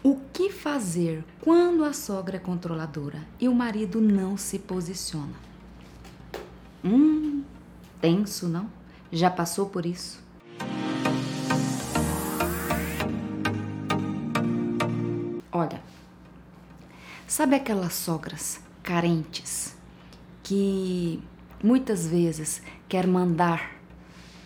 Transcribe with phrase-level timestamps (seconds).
[0.00, 5.34] O que fazer quando a sogra é controladora e o marido não se posiciona?
[6.84, 7.42] Hum,
[8.00, 8.70] tenso, não?
[9.10, 10.22] Já passou por isso?
[15.50, 15.82] Olha,
[17.26, 19.76] sabe aquelas sogras carentes
[20.44, 21.20] que
[21.60, 23.72] muitas vezes quer mandar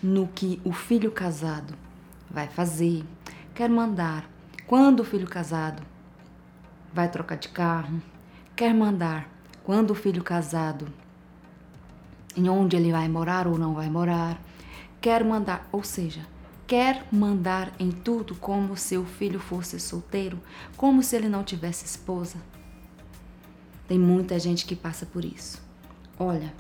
[0.03, 1.75] no que o filho casado
[2.31, 3.05] vai fazer,
[3.55, 4.32] quer mandar
[4.73, 5.83] quando o filho casado
[6.95, 8.01] vai trocar de carro,
[8.57, 9.29] quer mandar
[9.63, 10.89] quando o filho casado
[12.35, 14.41] em onde ele vai morar ou não vai morar,
[14.99, 16.27] quer mandar, ou seja,
[16.67, 20.41] quer mandar em tudo como se o filho fosse solteiro,
[20.75, 22.39] como se ele não tivesse esposa.
[23.87, 25.61] Tem muita gente que passa por isso.
[26.19, 26.51] Olha,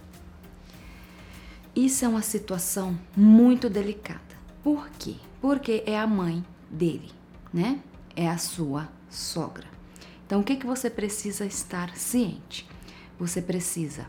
[1.74, 4.20] isso é uma situação muito delicada.
[4.62, 5.14] Por quê?
[5.40, 7.10] Porque é a mãe dele,
[7.50, 7.80] né?
[8.14, 9.66] É a sua sogra.
[10.26, 12.68] Então, o que, que você precisa estar ciente?
[13.18, 14.06] Você precisa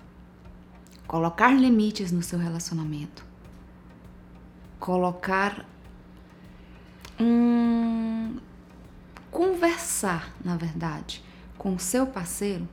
[1.08, 3.26] colocar limites no seu relacionamento,
[4.80, 5.66] colocar
[7.20, 8.38] um
[9.30, 11.24] conversar, na verdade,
[11.58, 12.68] com o seu parceiro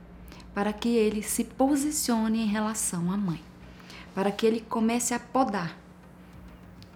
[0.53, 3.41] para que ele se posicione em relação à mãe,
[4.13, 5.77] para que ele comece a podar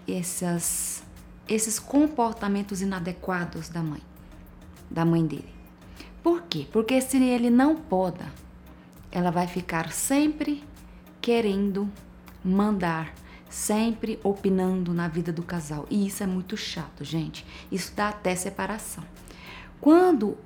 [0.08, 1.03] essas,
[1.47, 4.02] esses comportamentos inadequados da mãe,
[4.89, 5.53] da mãe dele.
[6.23, 6.67] Por quê?
[6.72, 8.25] Porque se ele não poda,
[9.11, 10.64] ela vai ficar sempre
[11.22, 11.89] querendo
[12.44, 13.13] mandar,
[13.50, 15.86] sempre opinando na vida do casal.
[15.89, 17.45] E isso é muito chato, gente.
[17.72, 19.03] Isso dá até separação.
[19.80, 20.38] Quando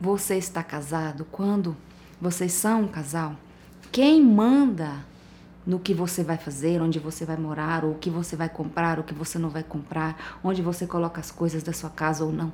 [0.00, 1.76] você está casado, quando
[2.20, 3.36] vocês são um casal,
[3.90, 5.04] quem manda
[5.66, 8.98] no que você vai fazer, onde você vai morar, ou o que você vai comprar,
[8.98, 12.32] o que você não vai comprar, onde você coloca as coisas da sua casa ou
[12.32, 12.52] não.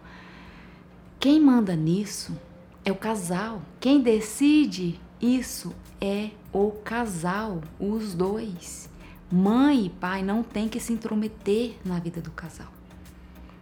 [1.18, 2.36] Quem manda nisso
[2.84, 3.62] é o casal.
[3.80, 8.90] Quem decide isso é o casal, os dois.
[9.32, 12.72] Mãe e pai não tem que se intrometer na vida do casal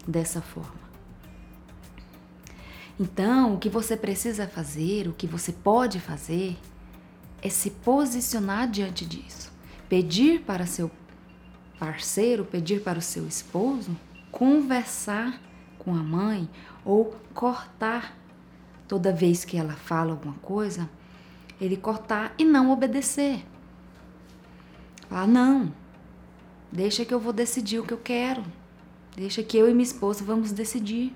[0.07, 0.83] dessa forma.
[2.99, 6.59] Então, o que você precisa fazer, o que você pode fazer,
[7.41, 9.53] é se posicionar diante disso.
[9.89, 10.91] Pedir para seu
[11.79, 13.97] parceiro, pedir para o seu esposo,
[14.31, 15.41] conversar
[15.83, 16.49] com a mãe
[16.85, 18.17] ou cortar
[18.87, 20.89] toda vez que ela fala alguma coisa,
[21.61, 23.45] ele cortar e não obedecer.
[25.09, 25.73] Falar, não,
[26.71, 28.45] deixa que eu vou decidir o que eu quero.
[29.17, 31.15] Deixa que eu e minha esposa vamos decidir.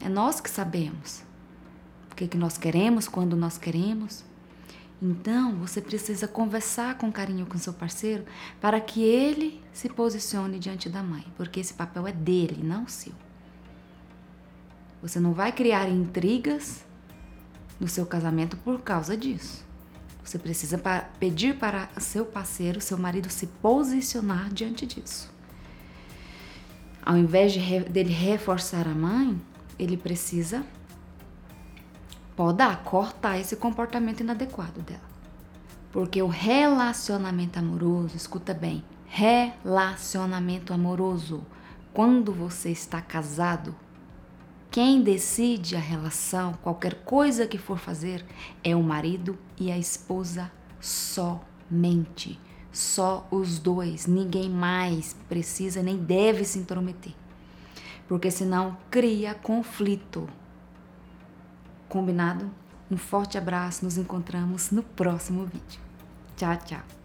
[0.00, 1.22] É nós que sabemos
[2.12, 4.24] o que, que nós queremos, quando nós queremos.
[5.00, 8.24] Então, você precisa conversar com carinho com seu parceiro
[8.60, 13.12] para que ele se posicione diante da mãe, porque esse papel é dele, não seu.
[15.02, 16.84] Você não vai criar intrigas
[17.78, 19.64] no seu casamento por causa disso.
[20.24, 20.78] Você precisa
[21.18, 25.32] pedir para seu parceiro, seu marido, se posicionar diante disso.
[27.02, 29.40] Ao invés de dele reforçar a mãe,
[29.78, 30.62] ele precisa
[32.36, 35.00] podar, cortar esse comportamento inadequado dela.
[35.90, 41.42] Porque o relacionamento amoroso, escuta bem, relacionamento amoroso,
[41.94, 43.74] quando você está casado,
[44.78, 48.24] quem decide a relação, qualquer coisa que for fazer,
[48.62, 52.38] é o marido e a esposa somente.
[52.70, 57.12] Só os dois, ninguém mais precisa nem deve se intrometer
[58.06, 60.28] porque senão cria conflito.
[61.88, 62.48] Combinado?
[62.88, 65.80] Um forte abraço, nos encontramos no próximo vídeo.
[66.36, 66.97] Tchau, tchau.